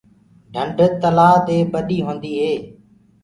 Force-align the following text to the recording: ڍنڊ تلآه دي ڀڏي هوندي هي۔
ڍنڊ 0.53 0.77
تلآه 1.01 1.35
دي 1.45 1.57
ڀڏي 1.73 1.97
هوندي 2.05 2.33
هي۔ 2.41 2.53